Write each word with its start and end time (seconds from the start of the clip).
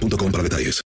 para 0.00 0.42
detalles. 0.42 0.80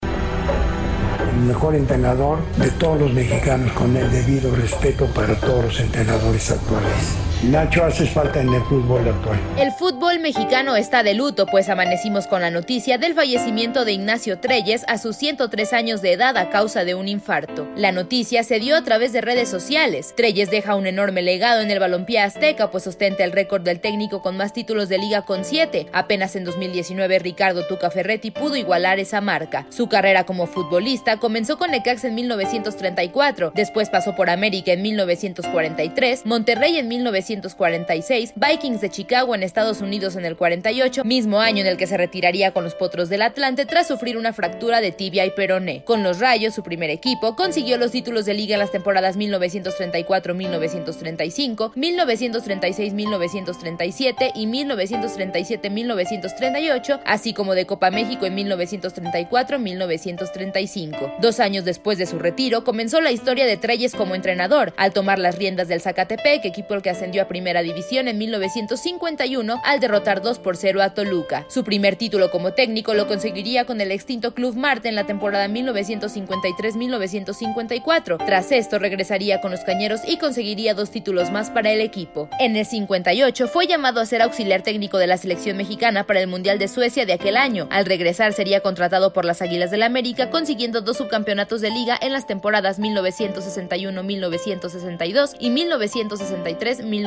el 1.36 1.42
mejor 1.42 1.75
entrenador 1.75 2.39
de 2.58 2.72
todos 2.72 3.00
los 3.00 3.14
mexicanos 3.14 3.72
con 3.73 3.95
el 3.98 4.09
debido 4.09 4.56
respeto 4.56 5.06
para 5.08 5.36
todos 5.39 5.66
los 5.66 5.80
entrenadores 5.80 6.52
actuales. 6.52 7.34
Nacho, 7.43 7.87
falta 7.91 8.41
en 8.41 8.51
el 8.51 8.61
fútbol. 8.63 9.13
El 9.59 9.71
fútbol 9.73 10.19
mexicano 10.19 10.75
está 10.75 11.03
de 11.03 11.13
luto, 11.13 11.45
pues 11.45 11.69
amanecimos 11.69 12.25
con 12.25 12.41
la 12.41 12.49
noticia 12.49 12.97
del 12.97 13.13
fallecimiento 13.13 13.85
de 13.85 13.91
Ignacio 13.91 14.39
Treyes 14.39 14.83
a 14.87 14.97
sus 14.97 15.15
103 15.17 15.73
años 15.73 16.01
de 16.01 16.13
edad 16.13 16.37
a 16.37 16.49
causa 16.49 16.85
de 16.85 16.95
un 16.95 17.07
infarto. 17.07 17.67
La 17.75 17.91
noticia 17.91 18.43
se 18.43 18.59
dio 18.59 18.75
a 18.75 18.83
través 18.83 19.13
de 19.13 19.21
redes 19.21 19.49
sociales. 19.49 20.13
Treyes 20.15 20.49
deja 20.49 20.75
un 20.75 20.87
enorme 20.87 21.21
legado 21.21 21.61
en 21.61 21.69
el 21.69 21.79
balompié 21.79 22.19
azteca, 22.19 22.71
pues 22.71 22.87
ostenta 22.87 23.23
el 23.23 23.31
récord 23.31 23.61
del 23.61 23.79
técnico 23.79 24.23
con 24.23 24.37
más 24.37 24.52
títulos 24.52 24.89
de 24.89 24.97
liga 24.97 25.21
con 25.21 25.45
7. 25.45 25.87
Apenas 25.93 26.35
en 26.35 26.45
2019 26.45 27.19
Ricardo 27.19 27.67
Tuca 27.67 27.91
Ferretti 27.91 28.31
pudo 28.31 28.55
igualar 28.55 28.97
esa 28.97 29.21
marca. 29.21 29.67
Su 29.69 29.87
carrera 29.87 30.23
como 30.23 30.47
futbolista 30.47 31.17
comenzó 31.17 31.59
con 31.59 31.71
Necaxa 31.71 32.07
en 32.07 32.15
1934, 32.15 33.52
después 33.53 33.89
pasó 33.89 34.15
por 34.15 34.31
América 34.31 34.71
en 34.71 34.81
1943, 34.81 36.25
Monterrey 36.25 36.77
en 36.77 36.87
1946, 37.35 38.33
Vikings 38.35 38.81
de 38.81 38.89
Chicago 38.89 39.35
en 39.35 39.43
Estados 39.43 39.81
Unidos 39.81 40.15
en 40.15 40.25
el 40.25 40.35
48, 40.37 41.03
mismo 41.03 41.41
año 41.41 41.61
en 41.61 41.67
el 41.67 41.77
que 41.77 41.85
se 41.87 41.97
retiraría 41.97 42.51
con 42.51 42.63
los 42.63 42.75
Potros 42.75 43.09
del 43.09 43.21
Atlante 43.21 43.65
tras 43.65 43.87
sufrir 43.87 44.17
una 44.17 44.33
fractura 44.33 44.81
de 44.81 44.91
tibia 44.91 45.25
y 45.25 45.29
peroné. 45.31 45.83
Con 45.83 46.03
los 46.03 46.19
Rayos, 46.19 46.53
su 46.55 46.63
primer 46.63 46.89
equipo, 46.89 47.35
consiguió 47.35 47.77
los 47.77 47.91
títulos 47.91 48.25
de 48.25 48.33
liga 48.33 48.55
en 48.55 48.59
las 48.59 48.71
temporadas 48.71 49.17
1934-1935, 49.17 51.73
1936-1937 51.73 54.31
y 54.35 54.47
1937-1938, 54.47 57.02
así 57.05 57.33
como 57.33 57.53
de 57.55 57.65
Copa 57.65 57.91
México 57.91 58.25
en 58.25 58.37
1934-1935. 58.37 61.19
Dos 61.19 61.41
años 61.41 61.65
después 61.65 61.97
de 61.97 62.05
su 62.05 62.19
retiro, 62.19 62.63
comenzó 62.63 63.02
la 63.02 63.11
historia 63.11 63.45
de 63.45 63.57
Treyes 63.57 63.93
como 63.93 64.15
entrenador, 64.15 64.73
al 64.77 64.93
tomar 64.93 65.19
las 65.19 65.37
riendas 65.37 65.67
del 65.67 65.81
Zacatepec, 65.81 66.45
equipo 66.45 66.73
al 66.73 66.81
que 66.81 66.91
ascendió 66.91 67.14
a 67.21 67.27
Primera 67.27 67.61
División 67.61 68.08
en 68.08 68.17
1951 68.17 69.61
al 69.64 69.80
derrotar 69.80 70.23
2 70.23 70.39
por 70.39 70.58
0 70.58 70.81
a 70.81 70.95
Toluca. 70.95 71.45
Su 71.48 71.64
primer 71.64 71.95
título 71.95 72.31
como 72.31 72.53
técnico 72.53 72.95
lo 72.95 73.08
conseguiría 73.08 73.65
con 73.65 73.80
el 73.80 73.92
extinto 73.92 74.33
Club 74.33 74.55
Marte 74.55 74.89
en 74.89 74.95
la 74.95 75.05
temporada 75.05 75.48
1953-1954. 75.48 78.26
Tras 78.26 78.52
esto 78.52 78.80
regresaría 78.80 79.42
con 79.42 79.52
los 79.52 79.59
Cañeros 79.61 80.02
y 80.08 80.17
conseguiría 80.17 80.73
dos 80.73 80.89
títulos 80.92 81.30
más 81.31 81.52
para 81.52 81.71
el 81.71 81.81
equipo. 81.81 82.27
En 82.39 82.55
el 82.55 82.65
58 82.65 83.47
fue 83.47 83.67
llamado 83.67 84.02
a 84.02 84.05
ser 84.05 84.23
auxiliar 84.23 84.64
técnico 84.64 84.97
de 84.97 85.08
la 85.08 85.17
selección 85.17 85.58
mexicana 85.58 86.05
para 86.05 86.21
el 86.21 86.27
Mundial 86.27 86.59
de 86.59 86.67
Suecia 86.67 87.05
de 87.05 87.14
aquel 87.14 87.37
año. 87.37 87.67
Al 87.71 87.86
regresar 87.86 88.33
sería 88.33 88.61
contratado 88.61 89.14
por 89.14 89.26
las 89.26 89.43
Águilas 89.43 89.70
del 89.71 89.76
la 89.80 89.86
América 89.86 90.30
consiguiendo 90.30 90.82
dos 90.82 90.97
subcampeonatos 90.97 91.61
de 91.61 91.70
liga 91.70 91.97
en 92.02 92.11
las 92.14 92.26
temporadas 92.27 92.80
1961-1962 92.80 95.36
y 95.39 95.49
1963-1964. 95.52 97.05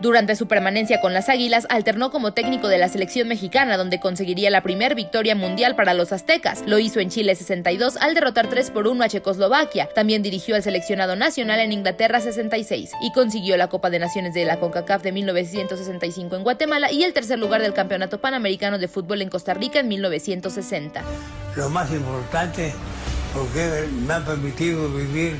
Durante 0.00 0.36
su 0.36 0.46
permanencia 0.46 1.00
con 1.00 1.14
las 1.14 1.28
Águilas 1.28 1.66
alternó 1.70 2.10
como 2.10 2.32
técnico 2.32 2.68
de 2.68 2.78
la 2.78 2.88
selección 2.88 3.28
mexicana 3.28 3.76
donde 3.76 4.00
conseguiría 4.00 4.50
la 4.50 4.62
primera 4.62 4.94
victoria 4.94 5.34
mundial 5.34 5.76
para 5.76 5.94
los 5.94 6.12
aztecas. 6.12 6.62
Lo 6.66 6.78
hizo 6.78 7.00
en 7.00 7.10
Chile 7.10 7.34
62 7.34 7.96
al 7.96 8.14
derrotar 8.14 8.48
3 8.48 8.70
por 8.70 8.86
1 8.86 9.04
a 9.04 9.08
Checoslovaquia. 9.08 9.88
También 9.94 10.22
dirigió 10.22 10.54
al 10.56 10.62
seleccionado 10.62 11.16
nacional 11.16 11.60
en 11.60 11.72
Inglaterra 11.72 12.20
66 12.20 12.92
y 13.02 13.12
consiguió 13.12 13.56
la 13.56 13.68
Copa 13.68 13.90
de 13.90 13.98
Naciones 13.98 14.34
de 14.34 14.44
la 14.44 14.58
CONCACAF 14.58 15.02
de 15.02 15.12
1965 15.12 16.36
en 16.36 16.42
Guatemala 16.42 16.92
y 16.92 17.04
el 17.04 17.12
tercer 17.12 17.38
lugar 17.38 17.62
del 17.62 17.74
Campeonato 17.74 18.20
Panamericano 18.20 18.78
de 18.78 18.88
Fútbol 18.88 19.22
en 19.22 19.28
Costa 19.28 19.54
Rica 19.54 19.80
en 19.80 19.88
1960. 19.88 21.02
Lo 21.56 21.68
más 21.70 21.90
importante, 21.92 22.72
porque 23.34 23.88
me 24.06 24.14
ha 24.14 24.24
permitido 24.24 24.88
vivir 24.92 25.36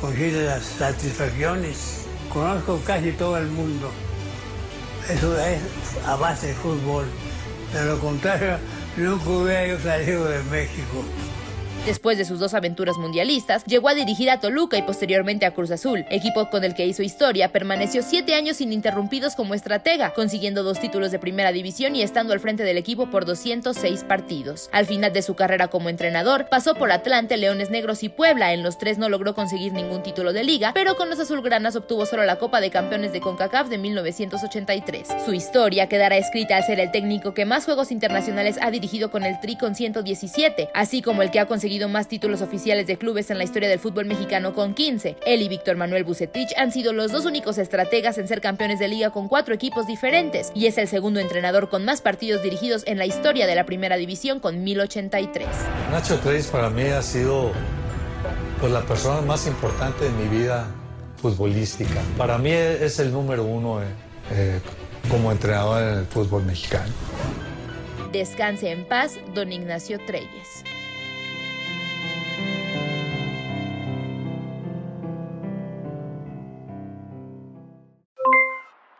con 0.00 0.14
ciertas 0.14 0.62
satisfacciones. 0.64 2.07
Conozco 2.32 2.80
casi 2.84 3.12
todo 3.12 3.38
el 3.38 3.46
mundo. 3.46 3.90
Eso 5.08 5.38
es 5.40 5.60
a 6.06 6.16
base 6.16 6.48
de 6.48 6.54
fútbol. 6.54 7.06
De 7.72 7.84
lo 7.84 7.98
contrario, 7.98 8.58
nunca 8.96 9.30
hubiera 9.30 9.80
salido 9.80 10.26
de 10.26 10.42
México. 10.44 11.04
Después 11.88 12.18
de 12.18 12.26
sus 12.26 12.38
dos 12.38 12.52
aventuras 12.52 12.98
mundialistas, 12.98 13.64
llegó 13.64 13.88
a 13.88 13.94
dirigir 13.94 14.28
a 14.28 14.40
Toluca 14.40 14.76
y 14.76 14.82
posteriormente 14.82 15.46
a 15.46 15.54
Cruz 15.54 15.70
Azul, 15.70 16.04
equipo 16.10 16.50
con 16.50 16.62
el 16.62 16.74
que 16.74 16.84
hizo 16.84 17.02
historia, 17.02 17.50
permaneció 17.50 18.02
siete 18.02 18.34
años 18.34 18.60
ininterrumpidos 18.60 19.34
como 19.34 19.54
estratega, 19.54 20.12
consiguiendo 20.12 20.62
dos 20.62 20.80
títulos 20.80 21.12
de 21.12 21.18
primera 21.18 21.50
división 21.50 21.96
y 21.96 22.02
estando 22.02 22.34
al 22.34 22.40
frente 22.40 22.62
del 22.62 22.76
equipo 22.76 23.06
por 23.06 23.24
206 23.24 24.04
partidos. 24.04 24.68
Al 24.70 24.84
final 24.84 25.14
de 25.14 25.22
su 25.22 25.34
carrera 25.34 25.68
como 25.68 25.88
entrenador, 25.88 26.50
pasó 26.50 26.74
por 26.74 26.92
Atlante, 26.92 27.38
Leones 27.38 27.70
Negros 27.70 28.02
y 28.02 28.10
Puebla, 28.10 28.52
en 28.52 28.62
los 28.62 28.76
tres 28.76 28.98
no 28.98 29.08
logró 29.08 29.34
conseguir 29.34 29.72
ningún 29.72 30.02
título 30.02 30.34
de 30.34 30.44
liga, 30.44 30.72
pero 30.74 30.94
con 30.94 31.08
los 31.08 31.18
azulgranas 31.18 31.74
obtuvo 31.74 32.04
solo 32.04 32.26
la 32.26 32.36
Copa 32.36 32.60
de 32.60 32.68
Campeones 32.68 33.14
de 33.14 33.22
CONCACAF 33.22 33.70
de 33.70 33.78
1983. 33.78 35.08
Su 35.24 35.32
historia 35.32 35.88
quedará 35.88 36.18
escrita 36.18 36.58
al 36.58 36.64
ser 36.64 36.80
el 36.80 36.90
técnico 36.90 37.32
que 37.32 37.46
más 37.46 37.64
juegos 37.64 37.90
internacionales 37.90 38.58
ha 38.60 38.70
dirigido 38.70 39.10
con 39.10 39.24
el 39.24 39.40
Tri 39.40 39.56
con 39.56 39.74
117, 39.74 40.68
así 40.74 41.00
como 41.00 41.22
el 41.22 41.30
que 41.30 41.40
ha 41.40 41.46
conseguido 41.46 41.77
conseguido 41.78 41.88
más 41.88 42.08
títulos 42.08 42.42
oficiales 42.42 42.86
de 42.88 42.98
clubes 42.98 43.30
en 43.30 43.38
la 43.38 43.44
historia 43.44 43.68
del 43.68 43.78
fútbol 43.78 44.06
mexicano 44.06 44.52
con 44.52 44.74
15. 44.74 45.16
Él 45.24 45.42
y 45.42 45.48
Víctor 45.48 45.76
Manuel 45.76 46.02
Bucetich 46.02 46.52
han 46.56 46.72
sido 46.72 46.92
los 46.92 47.12
dos 47.12 47.24
únicos 47.24 47.56
estrategas 47.56 48.18
en 48.18 48.26
ser 48.26 48.40
campeones 48.40 48.80
de 48.80 48.88
liga 48.88 49.10
con 49.10 49.28
cuatro 49.28 49.54
equipos 49.54 49.86
diferentes 49.86 50.50
y 50.54 50.66
es 50.66 50.76
el 50.78 50.88
segundo 50.88 51.20
entrenador 51.20 51.68
con 51.68 51.84
más 51.84 52.00
partidos 52.00 52.42
dirigidos 52.42 52.82
en 52.86 52.98
la 52.98 53.06
historia 53.06 53.46
de 53.46 53.54
la 53.54 53.64
primera 53.64 53.96
división 53.96 54.40
con 54.40 54.64
1083. 54.64 55.46
Nacho 55.92 56.18
Treyes 56.18 56.48
para 56.48 56.68
mí 56.68 56.82
ha 56.82 57.02
sido 57.02 57.52
pues, 58.58 58.72
la 58.72 58.82
persona 58.82 59.20
más 59.20 59.46
importante 59.46 60.04
de 60.04 60.10
mi 60.10 60.26
vida 60.36 60.66
futbolística. 61.22 62.00
Para 62.16 62.38
mí 62.38 62.50
es 62.50 62.98
el 62.98 63.12
número 63.12 63.44
uno 63.44 63.82
eh, 63.82 63.86
eh, 64.32 64.60
como 65.08 65.30
entrenador 65.30 65.82
en 65.82 65.98
el 66.00 66.06
fútbol 66.06 66.44
mexicano. 66.44 66.92
Descanse 68.10 68.72
en 68.72 68.84
paz, 68.84 69.16
don 69.34 69.52
Ignacio 69.52 69.98
Treyes. 70.06 70.64